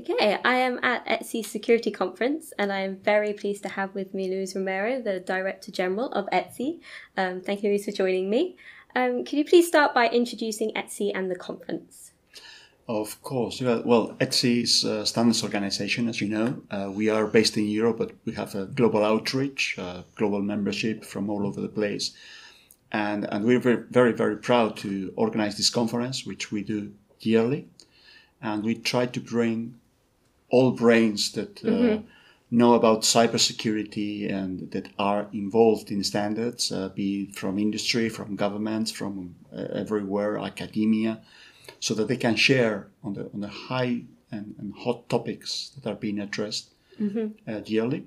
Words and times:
Okay, 0.00 0.38
I 0.42 0.54
am 0.54 0.80
at 0.82 1.04
ETSI 1.04 1.44
Security 1.44 1.90
Conference 1.90 2.54
and 2.58 2.72
I 2.72 2.80
am 2.80 2.96
very 2.96 3.34
pleased 3.34 3.62
to 3.64 3.68
have 3.68 3.94
with 3.94 4.14
me 4.14 4.30
Luis 4.30 4.56
Romero, 4.56 5.02
the 5.02 5.20
Director 5.20 5.70
General 5.70 6.10
of 6.12 6.26
ETSI. 6.32 6.80
Um, 7.18 7.42
thank 7.42 7.62
you, 7.62 7.68
Luis, 7.68 7.84
for 7.84 7.92
joining 7.92 8.30
me. 8.30 8.56
Um, 8.96 9.26
could 9.26 9.34
you 9.34 9.44
please 9.44 9.68
start 9.68 9.92
by 9.92 10.08
introducing 10.08 10.72
ETSI 10.72 11.12
and 11.14 11.30
the 11.30 11.36
conference? 11.36 12.12
Of 12.88 13.20
course. 13.20 13.60
Well, 13.60 14.16
ETSI 14.20 14.62
is 14.62 14.84
a 14.84 15.04
standards 15.04 15.42
organization, 15.42 16.08
as 16.08 16.22
you 16.22 16.28
know. 16.28 16.62
Uh, 16.70 16.90
we 16.90 17.10
are 17.10 17.26
based 17.26 17.58
in 17.58 17.66
Europe, 17.66 17.98
but 17.98 18.12
we 18.24 18.32
have 18.32 18.54
a 18.54 18.64
global 18.64 19.04
outreach, 19.04 19.76
uh, 19.78 20.04
global 20.14 20.40
membership 20.40 21.04
from 21.04 21.28
all 21.28 21.46
over 21.46 21.60
the 21.60 21.68
place. 21.68 22.12
And, 22.90 23.26
and 23.30 23.44
we're 23.44 23.60
very, 23.60 23.84
very, 23.90 24.12
very 24.12 24.38
proud 24.38 24.78
to 24.78 25.12
organize 25.16 25.58
this 25.58 25.68
conference, 25.68 26.24
which 26.24 26.50
we 26.50 26.62
do 26.62 26.94
yearly. 27.20 27.68
And 28.40 28.64
we 28.64 28.74
try 28.76 29.04
to 29.04 29.20
bring 29.20 29.74
all 30.50 30.72
brains 30.72 31.32
that 31.32 31.64
uh, 31.64 31.68
mm-hmm. 31.68 32.06
know 32.50 32.74
about 32.74 33.02
cybersecurity 33.02 34.32
and 34.32 34.70
that 34.72 34.88
are 34.98 35.28
involved 35.32 35.90
in 35.90 36.02
standards, 36.04 36.72
uh, 36.72 36.88
be 36.90 37.28
it 37.30 37.36
from 37.36 37.58
industry, 37.58 38.08
from 38.08 38.36
governments, 38.36 38.90
from 38.90 39.34
uh, 39.52 39.66
everywhere, 39.72 40.38
academia, 40.38 41.20
so 41.78 41.94
that 41.94 42.08
they 42.08 42.16
can 42.16 42.36
share 42.36 42.88
on 43.02 43.14
the 43.14 43.30
on 43.32 43.40
the 43.40 43.48
high 43.48 44.02
and, 44.32 44.54
and 44.58 44.74
hot 44.74 45.08
topics 45.08 45.70
that 45.74 45.90
are 45.90 45.96
being 45.96 46.18
addressed 46.20 46.70
mm-hmm. 47.00 47.28
uh, 47.50 47.60
yearly, 47.64 48.06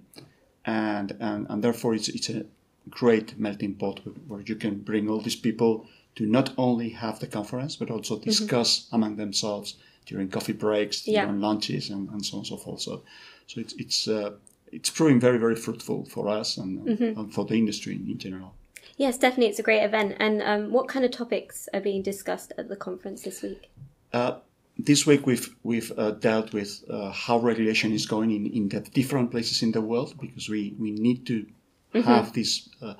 and, 0.66 1.16
and 1.20 1.48
and 1.50 1.64
therefore 1.64 1.96
it's 1.96 2.10
it's 2.10 2.30
a 2.30 2.46
great 2.90 3.40
melting 3.40 3.76
pot 3.76 4.02
where 4.28 4.42
you 4.42 4.56
can 4.56 4.76
bring 4.80 5.10
all 5.10 5.22
these 5.22 5.36
people 5.36 5.88
to 6.16 6.26
not 6.26 6.54
only 6.58 6.90
have 6.90 7.20
the 7.20 7.28
conference 7.28 7.76
but 7.76 7.90
also 7.90 8.16
mm-hmm. 8.16 8.30
discuss 8.30 8.80
mm-hmm. 8.80 8.96
among 8.96 9.16
themselves 9.16 9.76
during 10.06 10.30
coffee 10.30 10.54
breaks, 10.54 11.02
during 11.02 11.40
lunches, 11.40 11.90
and, 11.90 12.10
and 12.10 12.26
so 12.26 12.38
on 12.38 12.40
and 12.40 12.48
so 12.48 12.58
forth. 12.58 12.82
So, 12.82 13.04
so 13.48 13.62
it's 13.62 13.74
it's 13.74 14.08
uh, 14.08 14.32
it's 14.72 14.90
proving 14.90 15.20
very 15.20 15.38
very 15.38 15.56
fruitful 15.56 16.06
for 16.06 16.28
us 16.28 16.58
and, 16.58 16.86
mm-hmm. 16.86 17.20
and 17.20 17.34
for 17.34 17.46
the 17.46 17.56
industry 17.56 17.96
in, 17.96 18.10
in 18.10 18.18
general. 18.18 18.54
Yes, 18.98 19.18
definitely, 19.18 19.48
it's 19.48 19.60
a 19.60 19.64
great 19.64 19.84
event. 19.84 20.16
And 20.20 20.42
um, 20.42 20.72
what 20.72 20.88
kind 20.88 21.04
of 21.04 21.12
topics 21.12 21.68
are 21.74 21.82
being 21.82 22.02
discussed 22.02 22.54
at 22.58 22.70
the 22.70 22.76
conference 22.76 23.24
this 23.24 23.42
week? 23.42 23.70
Uh, 24.12 24.36
this 24.78 25.06
week 25.06 25.26
we've 25.26 25.56
we've 25.64 25.92
uh, 25.98 26.12
dealt 26.12 26.54
with 26.54 26.84
uh, 26.90 27.12
how 27.12 27.40
regulation 27.40 27.92
is 27.92 28.06
going 28.06 28.32
in, 28.32 28.46
in 28.48 28.70
the 28.70 28.80
different 28.82 29.32
places 29.32 29.64
in 29.64 29.72
the 29.72 29.82
world 29.82 30.16
because 30.20 30.50
we, 30.50 30.76
we 30.80 30.92
need 30.92 31.26
to 31.28 31.46
mm-hmm. 31.94 32.02
have 32.02 32.34
this 32.34 32.70
uh, 32.82 32.94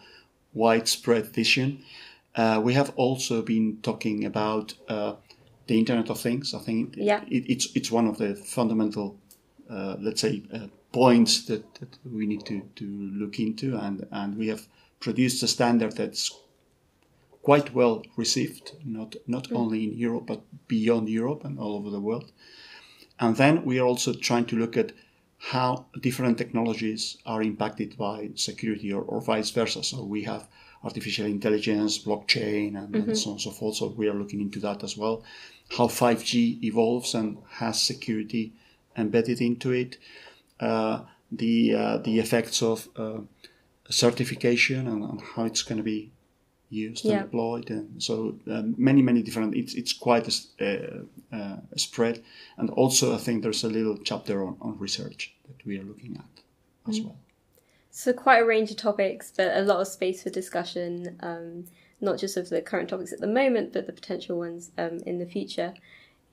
widespread 0.54 1.28
vision. 1.28 1.84
Uh, 2.36 2.60
we 2.64 2.74
have 2.74 2.92
also 2.96 3.42
been 3.42 3.78
talking 3.82 4.26
about 4.26 4.74
uh, 4.88 5.14
the 5.68 5.78
Internet 5.80 6.10
of 6.10 6.20
Things. 6.20 6.54
I 6.54 6.60
think 6.60 6.96
yeah. 6.98 7.24
it, 7.28 7.50
it's 7.50 7.68
it's 7.76 7.92
one 7.92 8.08
of 8.08 8.18
the 8.18 8.36
fundamental, 8.36 9.18
let's 9.70 10.22
say, 10.22 10.44
points 10.92 11.46
that, 11.46 11.74
that 11.76 11.98
we 12.06 12.26
need 12.26 12.46
to, 12.46 12.62
to 12.76 12.86
look 12.86 13.40
into, 13.40 13.76
and, 13.76 14.08
and 14.12 14.38
we 14.38 14.48
have 14.48 14.68
produced 15.00 15.44
a 15.44 15.48
standard 15.48 15.98
that's 15.98 16.32
quite 17.42 17.74
well 17.74 18.04
received, 18.16 18.72
not 18.86 19.16
not 19.28 19.50
mm. 19.50 19.58
only 19.58 19.84
in 19.84 19.94
Europe 19.94 20.26
but 20.28 20.42
beyond 20.68 21.10
Europe 21.10 21.44
and 21.44 21.60
all 21.60 21.76
over 21.76 21.90
the 21.90 22.00
world. 22.00 22.32
And 23.20 23.36
then 23.36 23.66
we 23.66 23.80
are 23.80 23.86
also 23.86 24.14
trying 24.14 24.46
to 24.46 24.56
look 24.56 24.78
at 24.78 24.92
how 25.38 25.86
different 26.00 26.38
technologies 26.38 27.18
are 27.26 27.44
impacted 27.44 27.98
by 27.98 28.30
security 28.36 28.94
or, 28.94 29.02
or 29.04 29.22
vice 29.22 29.52
versa. 29.52 29.84
So 29.84 30.04
we 30.04 30.24
have 30.24 30.48
artificial 30.84 31.26
intelligence, 31.26 32.04
blockchain, 32.04 32.78
and, 32.78 32.90
mm-hmm. 32.90 33.10
and, 33.10 33.18
so 33.18 33.30
on 33.30 33.34
and 33.34 33.42
so 33.42 33.52
forth. 33.52 33.76
So 33.76 33.88
we 33.88 34.10
are 34.10 34.14
looking 34.14 34.42
into 34.42 34.60
that 34.60 34.84
as 34.84 34.98
well. 34.98 35.24
How 35.78 35.88
5G 35.88 36.64
evolves 36.64 37.16
and 37.16 37.38
has 37.50 37.82
security 37.82 38.54
embedded 38.98 39.42
into 39.42 39.72
it. 39.72 39.98
Uh, 40.60 41.02
the 41.32 41.74
uh, 41.74 41.98
the 41.98 42.20
effects 42.20 42.62
of 42.62 42.88
uh, 42.96 43.20
certification 43.90 44.88
and, 44.88 45.04
and 45.04 45.22
how 45.22 45.46
it's 45.46 45.64
going 45.64 45.78
to 45.78 45.84
be 45.84 46.12
used 46.70 47.06
yeah. 47.06 47.14
and 47.14 47.24
deployed. 47.24 47.70
And 47.70 48.02
so 48.02 48.38
um, 48.52 48.76
many, 48.78 49.02
many 49.02 49.22
different. 49.22 49.56
It's 49.56 49.74
it's 49.74 49.94
quite 49.94 50.28
a, 50.60 51.06
uh, 51.32 51.58
a, 51.72 51.80
spread, 51.80 52.24
and 52.58 52.70
also 52.72 53.14
I 53.14 53.18
think 53.18 53.44
there's 53.44 53.64
a 53.64 53.70
little 53.70 53.98
chapter 53.98 54.46
on, 54.46 54.58
on 54.62 54.78
research 54.80 55.34
that 55.48 55.66
we 55.66 55.80
are 55.80 55.84
looking 55.84 56.18
at 56.18 56.90
as 56.90 57.00
mm. 57.00 57.06
well. 57.06 57.18
So 57.96 58.12
quite 58.12 58.40
a 58.40 58.46
range 58.46 58.72
of 58.72 58.78
topics, 58.78 59.32
but 59.38 59.56
a 59.56 59.62
lot 59.62 59.80
of 59.80 59.88
space 59.88 60.24
for 60.24 60.32
discussion. 60.32 61.16
Um, 61.20 61.66
not 62.02 62.18
just 62.18 62.36
of 62.38 62.50
the 62.50 62.60
current 62.60 62.90
topics 62.90 63.14
at 63.14 63.20
the 63.20 63.28
moment, 63.28 63.72
but 63.72 63.86
the 63.86 63.94
potential 63.94 64.40
ones 64.40 64.72
um, 64.80 64.98
in 65.06 65.20
the 65.20 65.28
future. 65.28 65.76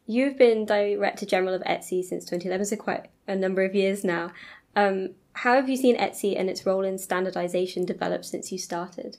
You've 0.07 0.39
been 0.39 0.65
Director 0.65 1.27
General 1.27 1.55
of 1.55 1.63
ETSI 1.63 2.03
since 2.03 2.25
2011, 2.25 2.65
so 2.65 2.77
quite 2.77 3.09
a 3.29 3.37
number 3.37 3.63
of 3.63 3.75
years 3.75 4.03
now. 4.03 4.33
Um, 4.75 5.11
how 5.35 5.55
have 5.55 5.69
you 5.69 5.77
seen 5.77 5.99
ETSI 5.99 6.35
and 6.41 6.49
its 6.49 6.65
role 6.65 6.83
in 6.83 6.97
standardization 6.97 7.85
develop 7.85 8.25
since 8.25 8.51
you 8.51 8.57
started? 8.57 9.19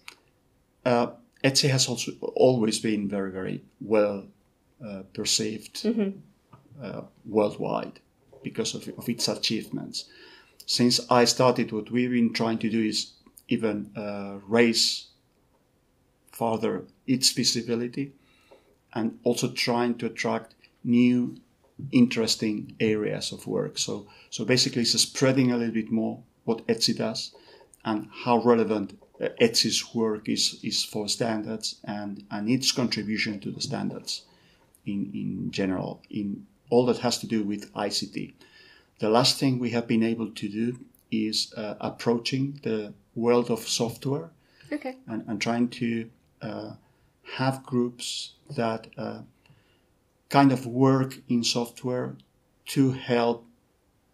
Uh, 0.84 1.12
ETSI 1.44 1.70
has 1.70 1.88
also 1.88 2.12
always 2.36 2.80
been 2.80 3.08
very, 3.08 3.32
very 3.32 3.64
well 3.80 4.26
uh, 4.84 5.04
perceived 5.14 5.84
mm-hmm. 5.84 6.18
uh, 6.84 7.02
worldwide 7.24 8.00
because 8.42 8.74
of, 8.74 8.90
of, 8.98 9.08
its 9.08 9.28
achievements. 9.28 10.06
Since 10.66 11.00
I 11.10 11.26
started, 11.26 11.72
what 11.72 11.92
we've 11.92 12.12
been 12.12 12.34
trying 12.34 12.60
to 12.60 12.70
do 12.70 12.82
is 12.84 13.12
even 13.48 13.92
uh, 13.96 14.40
raise 14.48 15.08
further 16.32 16.86
its 17.06 17.32
visibility 17.32 18.14
and 18.94 19.20
also 19.24 19.52
trying 19.52 19.96
to 20.00 20.06
attract 20.08 20.56
new 20.84 21.38
interesting 21.92 22.76
areas 22.80 23.32
of 23.32 23.48
work. 23.48 23.78
So, 23.78 24.08
so 24.30 24.46
basically, 24.46 24.84
it's 24.84 25.00
spreading 25.00 25.52
a 25.52 25.58
little 25.58 25.74
bit 25.74 25.92
more 25.92 26.20
what 26.46 26.66
ETSI 26.68 26.98
does 26.98 27.34
and 27.86 28.08
how 28.24 28.42
relevant 28.42 29.00
uh, 29.20 29.30
ETSI's 29.40 29.94
work 29.94 30.30
is, 30.30 30.60
is 30.64 30.84
for 30.84 31.08
standards 31.08 31.76
and, 31.84 32.24
and 32.32 32.50
its 32.50 32.72
contribution 32.72 33.40
to 33.40 33.52
the 33.52 33.62
standards 33.62 34.24
in, 34.86 35.12
in 35.14 35.52
general, 35.52 36.02
in 36.10 36.46
all 36.70 36.86
that 36.86 37.00
has 37.00 37.18
to 37.20 37.28
do 37.28 37.44
with 37.44 37.74
ICT. 37.74 38.34
The 39.02 39.10
last 39.10 39.40
thing 39.40 39.58
we 39.58 39.72
have 39.72 39.88
been 39.88 40.04
able 40.04 40.30
to 40.30 40.48
do 40.48 40.78
is 41.10 41.52
uh, 41.58 41.74
approaching 41.82 42.60
the 42.62 42.94
world 43.16 43.50
of 43.50 43.68
software 43.68 44.30
okay. 44.72 44.96
and, 45.08 45.24
and 45.28 45.42
trying 45.42 45.70
to 45.70 46.08
uh, 46.40 46.74
have 47.38 47.66
groups 47.66 48.34
that 48.56 48.86
uh, 49.00 49.22
kind 50.30 50.52
of 50.52 50.68
work 50.68 51.18
in 51.28 51.44
software 51.44 52.16
to 52.68 52.92
help 52.92 53.44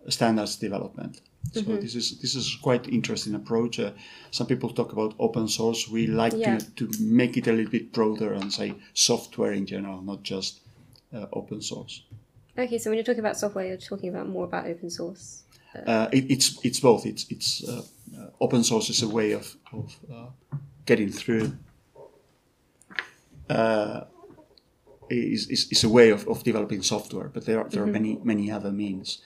standards 0.08 0.56
development. 0.56 1.20
So 1.52 1.62
mm-hmm. 1.62 1.82
this 1.82 1.94
is 1.94 2.20
this 2.20 2.36
is 2.36 2.58
quite 2.62 2.88
interesting 2.88 3.36
approach. 3.36 3.80
Uh, 3.80 3.92
some 4.32 4.48
people 4.48 4.70
talk 4.70 4.94
about 4.94 5.16
open 5.20 5.50
source. 5.50 5.90
We 5.90 6.08
like 6.08 6.34
yeah. 6.36 6.60
to, 6.60 6.88
to 6.88 7.04
make 7.04 7.36
it 7.36 7.48
a 7.48 7.52
little 7.52 7.72
bit 7.72 7.92
broader 7.92 8.32
and 8.34 8.54
say 8.54 8.74
software 8.94 9.52
in 9.52 9.66
general, 9.66 10.02
not 10.02 10.24
just 10.24 10.62
uh, 11.14 11.26
open 11.34 11.62
source. 11.62 12.04
Okay, 12.58 12.78
so 12.78 12.90
when 12.90 12.98
you're 12.98 13.06
talking 13.06 13.20
about 13.20 13.38
software, 13.38 13.66
you're 13.68 13.78
talking 13.78 14.10
about 14.10 14.28
more 14.28 14.46
about 14.46 14.66
open 14.66 14.90
source. 14.90 15.44
Uh, 15.76 15.92
uh 15.92 16.10
it, 16.12 16.32
it's 16.32 16.60
it's 16.64 16.80
both. 16.80 17.06
It's 17.06 17.26
it's 17.30 17.64
uh, 17.68 17.84
uh, 18.18 18.30
open 18.42 18.64
source 18.64 18.90
is 18.90 19.04
a 19.04 19.08
way 19.08 19.34
of 19.34 19.56
of 19.74 19.96
getting 20.86 21.12
through 21.12 21.54
is, 25.10 25.48
is, 25.50 25.72
is 25.72 25.84
a 25.84 25.90
way 25.90 26.10
of, 26.10 26.28
of 26.28 26.44
developing 26.44 26.82
software, 26.82 27.30
but 27.30 27.46
there 27.46 27.60
are, 27.60 27.70
there 27.70 27.82
mm-hmm. 27.82 27.90
are 27.90 27.94
many, 27.94 28.20
many 28.24 28.52
other 28.52 28.72
means. 28.72 29.22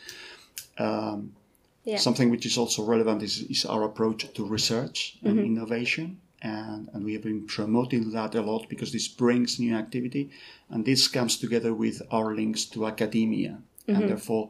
Um, 0.78 1.34
yeah. 1.84 1.98
Something 1.98 2.30
which 2.30 2.46
is 2.46 2.58
also 2.58 2.84
relevant 2.84 3.24
is, 3.24 3.40
is 3.42 3.66
our 3.66 3.84
approach 3.84 4.32
to 4.34 4.46
research 4.46 5.18
and 5.24 5.38
mm-hmm. 5.38 5.46
innovation. 5.46 6.20
And, 6.42 6.90
and 6.94 7.06
we 7.06 7.14
have 7.14 7.22
been 7.22 7.46
promoting 7.46 8.12
that 8.12 8.36
a 8.36 8.42
lot 8.42 8.68
because 8.68 8.92
this 8.92 9.08
brings 9.08 9.60
new 9.60 9.76
activity. 9.76 10.32
And 10.70 10.86
this 10.86 11.08
comes 11.08 11.38
together 11.38 11.74
with 11.74 12.02
our 12.12 12.36
links 12.36 12.66
to 12.66 12.88
academia. 12.88 13.60
Mm-hmm. 13.88 13.96
And 14.02 14.10
therefore, 14.10 14.50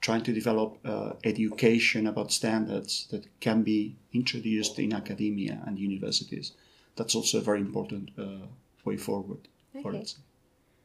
trying 0.00 0.22
to 0.22 0.32
develop 0.32 0.78
uh, 0.84 1.12
education 1.24 2.06
about 2.06 2.30
standards 2.30 3.08
that 3.10 3.26
can 3.40 3.62
be 3.62 3.96
introduced 4.12 4.78
in 4.78 4.92
academia 4.92 5.62
and 5.66 5.78
universities. 5.78 6.52
That's 6.96 7.14
also 7.14 7.38
a 7.38 7.40
very 7.40 7.60
important 7.60 8.10
uh, 8.18 8.46
way 8.84 8.98
forward 8.98 9.48
okay. 9.74 9.82
for 9.82 9.94
us. 9.96 10.18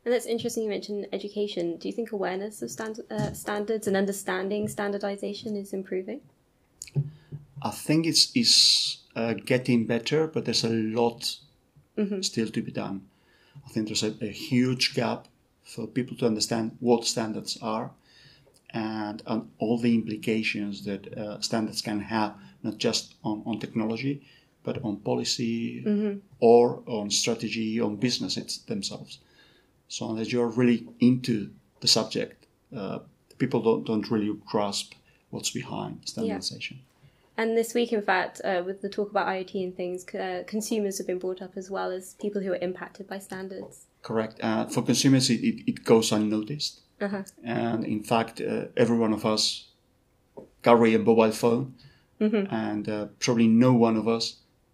And 0.05 0.13
that's 0.13 0.25
interesting 0.25 0.63
you 0.63 0.69
mentioned 0.69 1.07
education. 1.11 1.75
Do 1.75 1.89
you 1.89 1.93
think 1.93 2.13
awareness 2.13 2.61
of 2.61 2.71
stand, 2.71 3.01
uh, 3.11 3.33
standards 3.33 3.87
and 3.87 3.97
understanding 3.97 4.69
standardization 4.69 5.57
is 5.57 5.73
improving? 5.73 6.21
I 7.61 7.71
think 7.71 8.07
it's, 8.07 8.31
it's 8.33 8.98
uh, 9.15 9.33
getting 9.33 9.85
better, 9.85 10.27
but 10.27 10.45
there's 10.45 10.63
a 10.63 10.69
lot 10.69 11.37
mm-hmm. 11.97 12.21
still 12.21 12.47
to 12.49 12.61
be 12.61 12.71
done. 12.71 13.05
I 13.65 13.69
think 13.69 13.87
there's 13.87 14.03
a, 14.03 14.13
a, 14.21 14.31
huge 14.31 14.95
gap 14.95 15.27
for 15.63 15.87
people 15.87 16.15
to 16.17 16.25
understand 16.25 16.77
what 16.79 17.05
standards 17.05 17.57
are 17.61 17.91
and, 18.71 19.21
and 19.25 19.49
all 19.57 19.77
the 19.77 19.93
implications 19.93 20.85
that 20.85 21.17
uh, 21.17 21.41
standards 21.41 21.81
can 21.81 21.99
have, 22.01 22.35
not 22.63 22.77
just 22.77 23.15
on, 23.23 23.43
on 23.45 23.59
technology, 23.59 24.21
but 24.63 24.83
on 24.83 24.97
policy 24.97 25.83
mm-hmm. 25.83 26.19
or 26.39 26.83
on 26.85 27.09
strategy, 27.09 27.79
on 27.81 27.95
business 27.95 28.35
themselves. 28.67 29.19
So 29.87 30.09
unless 30.09 30.31
you're 30.31 30.47
really 30.47 30.87
into 30.99 31.49
the 31.81 31.87
subject, 31.87 32.45
uh, 32.75 32.99
people 33.37 33.61
don't, 33.61 33.85
don't 33.85 34.11
really 34.11 34.31
grasp 34.45 34.93
what's 35.31 35.49
behind 35.49 36.01
standardization. 36.05 36.79
And 37.39 37.57
this 37.57 37.73
week, 37.73 37.93
in 37.93 38.01
fact, 38.01 38.41
uh, 38.43 38.61
with 38.65 38.81
the 38.81 38.89
talk 38.89 39.09
about 39.11 39.27
IoT 39.27 39.53
and 39.63 39.73
things, 39.81 39.99
uh, 40.13 40.43
consumers 40.45 40.97
have 40.97 41.07
been 41.07 41.19
brought 41.19 41.41
up 41.41 41.53
as 41.55 41.67
well 41.75 41.89
as 41.89 42.15
people 42.15 42.41
who 42.41 42.51
are 42.51 42.57
impacted 42.69 43.07
by 43.07 43.19
standards. 43.19 43.85
Correct. 44.01 44.35
Uh, 44.43 44.65
for 44.65 44.81
consumers, 44.81 45.29
it, 45.29 45.39
it, 45.49 45.63
it 45.71 45.85
goes 45.85 46.11
unnoticed. 46.11 46.81
Uh-huh. 46.99 47.23
And 47.43 47.85
in 47.85 48.03
fact, 48.03 48.41
uh, 48.41 48.65
every 48.75 48.97
one 48.97 49.13
of 49.13 49.25
us 49.25 49.43
carry 50.63 50.93
a 50.95 50.99
mobile 50.99 51.31
phone, 51.31 51.75
Mm-hmm. 52.19 52.53
and 52.53 52.89
uh, 52.89 53.05
probably 53.19 53.47
no 53.47 53.71
one 53.73 53.95
of 53.95 54.05
us 54.05 54.25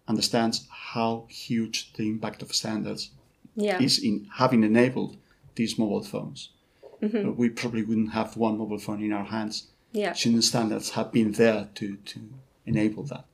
understands 0.08 0.66
how 0.68 1.26
huge 1.28 1.92
the 1.92 2.08
impact 2.08 2.42
of 2.42 2.52
standards 2.52 3.10
Yeah. 3.54 3.80
is 3.80 4.00
in 4.02 4.26
having 4.34 4.64
enabled 4.64 5.16
these 5.54 5.78
mobile 5.78 6.02
phones. 6.02 6.50
Mm-hmm. 7.00 7.36
We 7.36 7.48
probably 7.50 7.84
wouldn't 7.84 8.12
have 8.14 8.36
one 8.36 8.58
mobile 8.58 8.80
phone 8.80 9.00
in 9.00 9.12
our 9.12 9.26
hands. 9.36 9.68
Yeah. 9.92 10.12
Shouldn't 10.12 10.42
standards 10.42 10.90
have 10.96 11.12
been 11.12 11.30
there 11.42 11.68
to, 11.76 11.96
to 12.10 12.18
enable 12.66 13.04
that? 13.04 13.24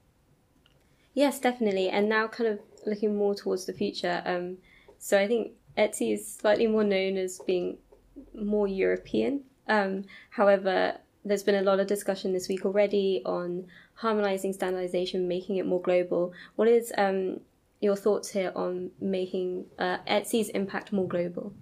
Yes, 1.14 1.38
definitely. 1.38 1.88
And 1.88 2.08
now, 2.08 2.28
kind 2.28 2.48
of 2.48 2.60
looking 2.86 3.16
more 3.16 3.34
towards 3.34 3.66
the 3.66 3.72
future. 3.72 4.22
Um, 4.24 4.58
so 4.98 5.18
I 5.18 5.26
think 5.26 5.52
ETSI 5.76 6.14
is 6.14 6.34
slightly 6.34 6.66
more 6.66 6.84
known 6.84 7.16
as 7.16 7.38
being 7.46 7.78
more 8.34 8.68
European. 8.68 9.42
Um, 9.68 10.04
however, 10.30 10.98
there's 11.24 11.42
been 11.42 11.54
a 11.54 11.62
lot 11.62 11.80
of 11.80 11.86
discussion 11.86 12.32
this 12.32 12.48
week 12.48 12.64
already 12.64 13.22
on 13.24 13.66
harmonizing 13.94 14.52
standardization, 14.52 15.28
making 15.28 15.56
it 15.56 15.66
more 15.66 15.80
global. 15.80 16.32
What 16.56 16.68
is 16.68 16.92
um, 16.98 17.40
your 17.80 17.96
thoughts 17.96 18.30
here 18.30 18.52
on 18.54 18.90
making 19.00 19.66
uh, 19.78 19.98
ETSI's 20.06 20.48
impact 20.50 20.92
more 20.92 21.06
global? 21.06 21.52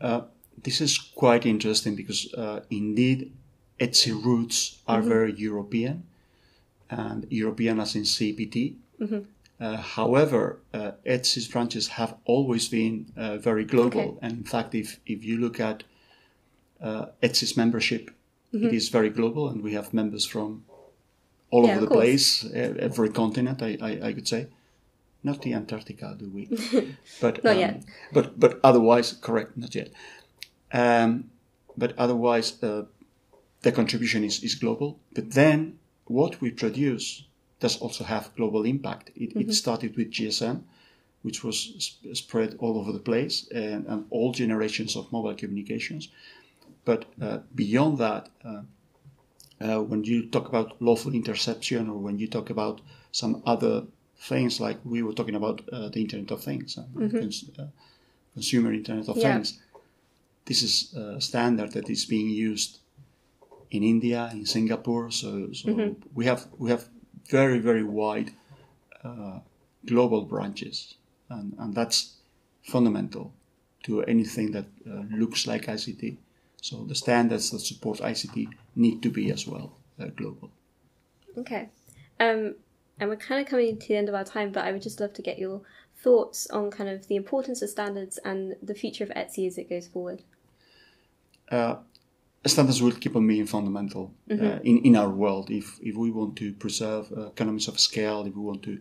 Uh, 0.00 0.22
this 0.62 0.80
is 0.80 0.98
quite 0.98 1.46
interesting 1.46 1.96
because 1.96 2.32
uh, 2.34 2.60
indeed 2.70 3.32
ETSI 3.80 4.24
roots 4.24 4.78
are 4.86 5.02
very 5.02 5.34
European, 5.34 6.04
and 7.00 7.26
European 7.30 7.80
as 7.80 7.94
in 7.96 8.02
CEPT. 8.04 8.74
Uh, 9.60 9.76
however, 9.76 10.42
uh, 10.74 10.90
ETSI's 11.06 11.46
branches 11.48 11.88
have 11.88 12.12
always 12.24 12.68
been 12.68 13.06
uh, 13.16 13.36
very 13.48 13.64
global, 13.64 14.00
Okay. 14.00 14.18
and 14.22 14.32
in 14.38 14.44
fact, 14.44 14.74
if 14.74 14.88
if 15.06 15.24
you 15.28 15.36
look 15.44 15.60
at 15.60 15.84
uh, 16.80 17.04
ETSI's 17.22 17.56
membership, 17.56 18.10
it 18.52 18.72
is 18.74 18.90
very 18.90 19.10
global, 19.10 19.48
and 19.50 19.62
we 19.62 19.74
have 19.74 19.88
members 19.94 20.24
from 20.26 20.48
all 21.50 21.64
Yeah, 21.64 21.70
over 21.76 21.80
the 21.86 21.92
course. 21.94 22.02
place, 22.04 22.26
every 22.88 23.10
continent. 23.10 23.62
I, 23.62 23.70
I, 23.88 24.08
I 24.08 24.12
could 24.16 24.28
say, 24.28 24.46
not 25.22 25.40
the 25.42 25.54
Antarctica, 25.54 26.08
do 26.18 26.26
we? 26.36 26.42
But 27.20 27.34
Not 27.44 27.52
um, 27.54 27.58
yet. 27.60 27.74
But 28.12 28.26
but 28.40 28.52
otherwise, 28.64 29.08
correct, 29.26 29.50
not 29.56 29.74
yet. 29.74 29.88
Um, 30.72 31.30
but 31.76 31.90
otherwise, 31.96 32.48
uh, 32.62 32.84
the 33.62 33.72
contribution 33.72 34.24
is, 34.24 34.42
is 34.42 34.54
global. 34.58 34.98
But 35.14 35.30
then 35.32 35.78
what 36.06 36.40
we 36.40 36.50
produce 36.50 37.24
does 37.60 37.78
also 37.78 38.04
have 38.04 38.34
global 38.36 38.64
impact. 38.64 39.10
It, 39.14 39.36
it 39.36 39.54
started 39.54 39.96
with 39.96 40.10
GSM, 40.10 40.62
which 41.22 41.44
was 41.44 41.56
sp- 41.78 42.14
spread 42.14 42.56
all 42.58 42.76
over 42.78 42.92
the 42.92 42.98
place 42.98 43.48
and, 43.54 43.86
and 43.86 44.04
all 44.10 44.32
generations 44.32 44.96
of 44.96 45.10
mobile 45.12 45.34
communications. 45.34 46.08
But 46.84 47.04
uh, 47.20 47.38
beyond 47.54 47.98
that, 47.98 48.28
uh, 48.44 48.62
uh, 49.60 49.80
when 49.80 50.02
you 50.02 50.26
talk 50.26 50.48
about 50.48 50.82
lawful 50.82 51.14
interception 51.14 51.88
or 51.88 51.98
when 51.98 52.18
you 52.18 52.26
talk 52.26 52.50
about 52.50 52.80
some 53.12 53.42
other 53.46 53.84
things 54.18 54.60
like 54.60 54.78
we 54.84 55.02
were 55.02 55.12
talking 55.12 55.36
about 55.36 55.62
uh, 55.72 55.88
the 55.88 56.00
Internet 56.00 56.32
of 56.32 56.42
Things, 56.42 56.76
uh, 56.78 56.82
cons- 57.20 57.50
uh, 57.58 57.66
consumer 58.34 58.72
Internet 58.72 59.08
of 59.08 59.16
Yeah. 59.16 59.34
Things, 59.34 59.60
this 60.46 60.62
is 60.62 60.94
a 60.94 61.20
standard 61.20 61.72
that 61.72 61.88
is 61.88 62.04
being 62.04 62.28
used 62.30 62.78
in 63.72 63.82
India, 63.82 64.28
in 64.32 64.46
Singapore. 64.46 65.10
So, 65.10 65.52
so 65.52 65.96
we 66.14 66.26
have 66.26 66.46
we 66.58 66.70
have 66.70 66.84
very 67.28 67.58
very 67.58 67.82
wide 67.82 68.30
uh, 69.02 69.40
global 69.84 70.22
branches, 70.22 70.94
and, 71.28 71.54
and 71.58 71.74
that's 71.74 72.16
fundamental 72.62 73.32
to 73.84 74.02
anything 74.02 74.52
that 74.52 74.66
uh, 74.88 75.02
looks 75.10 75.46
like 75.46 75.66
ICT. 75.66 76.16
So 76.60 76.84
the 76.84 76.94
standards 76.94 77.50
that 77.50 77.58
support 77.58 77.98
ICT 77.98 78.48
need 78.76 79.02
to 79.02 79.10
be 79.10 79.32
as 79.32 79.48
well 79.48 79.72
uh, 79.98 80.06
global. 80.14 80.50
Okay. 81.36 81.68
Um, 82.20 82.54
and 83.00 83.10
we're 83.10 83.16
kind 83.16 83.40
of 83.40 83.48
coming 83.48 83.76
to 83.78 83.88
the 83.88 83.96
end 83.96 84.08
of 84.08 84.14
our 84.14 84.22
time, 84.22 84.52
but 84.52 84.64
I 84.64 84.70
would 84.70 84.82
just 84.82 85.00
love 85.00 85.14
to 85.14 85.22
get 85.22 85.38
your 85.38 85.62
thoughts 85.96 86.46
on 86.50 86.70
kind 86.70 86.88
of 86.88 87.08
the 87.08 87.16
importance 87.16 87.62
of 87.62 87.70
standards 87.70 88.18
and 88.24 88.54
the 88.62 88.74
future 88.74 89.02
of 89.02 89.10
ETSI 89.10 89.46
as 89.48 89.58
it 89.58 89.68
goes 89.68 89.88
forward. 89.88 90.22
Uh, 92.44 92.48
standards 92.48 92.80
will 92.82 92.92
keep 92.92 93.16
on 93.16 93.26
being 93.26 93.46
fundamental 93.46 94.12
uh, 94.30 94.58
in, 94.62 94.78
in 94.84 94.96
our 94.96 95.10
world. 95.10 95.50
If, 95.50 95.78
if 95.80 95.96
we 95.96 96.10
want 96.10 96.36
to 96.36 96.52
preserve 96.52 97.12
uh, 97.12 97.26
economies 97.26 97.68
of 97.68 97.78
scale, 97.78 98.26
if 98.26 98.34
we 98.34 98.42
want 98.42 98.62
to 98.62 98.78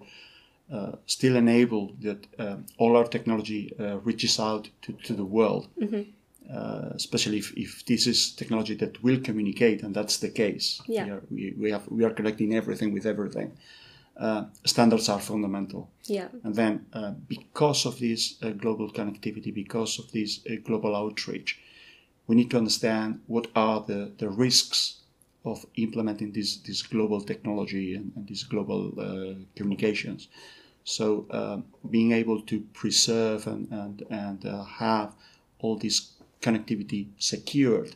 uh, 0.71 0.91
still 1.05 1.35
enable 1.35 1.93
that 2.01 2.27
uh, 2.39 2.55
all 2.77 2.95
our 2.95 3.05
technology 3.05 3.73
uh, 3.79 3.97
reaches 3.99 4.39
out 4.39 4.69
to, 4.83 4.93
to 5.03 5.13
the 5.13 5.25
world, 5.25 5.67
uh, 6.51 6.89
especially 6.95 7.37
if, 7.37 7.53
if 7.57 7.85
this 7.85 8.07
is 8.07 8.31
technology 8.31 8.75
that 8.75 9.01
will 9.03 9.19
communicate, 9.19 9.83
and 9.83 9.93
that's 9.95 10.17
the 10.17 10.29
case. 10.29 10.81
Yeah. 10.87 11.05
We, 11.05 11.11
are, 11.11 11.23
we, 11.29 11.53
we, 11.57 11.71
have, 11.71 11.87
we 11.89 12.03
are 12.03 12.11
connecting 12.11 12.53
everything 12.53 12.93
with 12.93 13.05
everything. 13.05 13.57
Uh, 14.17 14.45
standards 14.65 15.09
are 15.09 15.19
fundamental. 15.19 15.89
Yeah. 16.05 16.27
And 16.43 16.55
then, 16.55 16.85
uh, 16.93 17.11
because 17.27 17.85
of 17.85 17.99
this 17.99 18.35
uh, 18.43 18.49
global 18.49 18.91
connectivity, 18.91 19.53
because 19.53 19.97
of 19.99 20.11
this 20.11 20.41
uh, 20.49 20.55
global 20.63 20.95
outreach, 20.95 21.59
we 22.27 22.35
need 22.35 22.50
to 22.51 22.57
understand 22.57 23.21
what 23.27 23.47
are 23.56 23.81
the, 23.81 24.12
the 24.18 24.29
risks 24.29 24.97
of 25.44 25.65
implementing 25.75 26.31
this, 26.31 26.57
this 26.57 26.81
global 26.83 27.19
technology 27.21 27.95
and, 27.95 28.12
and 28.15 28.27
these 28.27 28.44
global 28.44 28.94
uh, 29.00 29.33
communications. 29.56 30.27
So, 30.83 31.25
um, 31.31 31.65
being 31.89 32.12
able 32.12 32.41
to 32.41 32.62
preserve 32.73 33.47
and, 33.47 33.68
and, 33.71 34.03
and 34.09 34.45
uh, 34.45 34.63
have 34.63 35.13
all 35.59 35.77
this 35.77 36.12
connectivity 36.41 37.07
secured, 37.18 37.95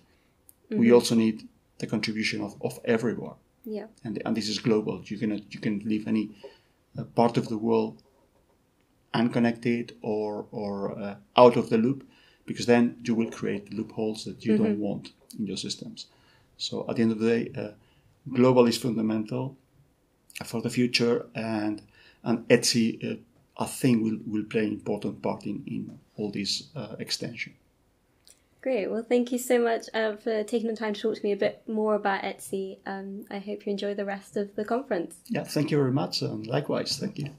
we 0.70 0.92
also 0.92 1.16
need 1.16 1.48
the 1.80 1.88
contribution 1.88 2.42
of, 2.42 2.56
of 2.62 2.80
everyone 2.86 3.36
Yeah. 3.66 3.88
and, 4.04 4.22
and 4.26 4.36
this 4.38 4.50
is 4.50 4.60
global. 4.60 5.02
You 5.06 5.18
can 5.18 5.32
you 5.50 5.60
can 5.60 5.80
leave 5.86 6.08
any 6.08 6.30
uh, 6.98 7.04
part 7.04 7.38
of 7.38 7.48
the 7.50 7.58
world 7.58 8.02
unconnected 9.14 9.96
or 10.02 10.46
or 10.52 10.98
uh, 11.00 11.16
out 11.38 11.56
of 11.58 11.70
the 11.70 11.78
loop, 11.78 12.04
because 12.46 12.66
then 12.66 12.98
you 13.04 13.16
will 13.16 13.32
create 13.32 13.74
loopholes 13.74 14.26
that 14.26 14.46
you 14.46 14.58
don't 14.58 14.80
want 14.80 15.12
in 15.38 15.48
your 15.48 15.58
systems. 15.58 16.08
So 16.58 16.86
at 16.90 16.96
the 16.96 17.02
end 17.02 17.12
of 17.12 17.20
the 17.20 17.30
day, 17.30 17.52
uh, 17.58 17.72
global 18.34 18.68
is 18.68 18.78
fundamental 18.78 19.58
for 20.46 20.62
the 20.62 20.70
future, 20.70 21.26
and 21.36 21.82
and 22.24 22.48
ETSI, 22.48 23.14
uh, 23.14 23.16
I 23.58 23.66
think, 23.66 24.04
will 24.04 24.20
will 24.26 24.46
play 24.46 24.66
an 24.66 24.74
important 24.74 25.22
part 25.22 25.46
in 25.46 25.64
in 25.68 26.00
all 26.18 26.32
this 26.32 26.64
uh, 26.76 26.96
extension. 27.00 27.54
Great. 28.62 28.90
Well, 28.90 29.06
thank 29.08 29.32
you 29.32 29.38
so 29.38 29.60
much 29.60 29.90
uh, 29.94 30.16
for 30.16 30.44
taking 30.44 30.68
the 30.70 30.76
time 30.76 30.94
to 30.96 31.02
talk 31.02 31.16
to 31.18 31.24
me 31.24 31.34
a 31.34 31.38
bit 31.38 31.62
more 31.68 31.94
about 31.94 32.24
ETSI. 32.24 32.80
Um, 32.88 33.24
I 33.30 33.38
hope 33.38 33.68
you 33.68 33.72
enjoy 33.72 33.94
the 33.94 34.06
rest 34.06 34.38
of 34.38 34.56
the 34.56 34.66
conference. 34.66 35.18
Yeah, 35.28 35.44
thank 35.44 35.70
you 35.70 35.78
very 35.78 35.92
much, 35.92 36.24
and 36.24 36.48
likewise, 36.48 36.98
thank 36.98 37.20
you. 37.20 37.30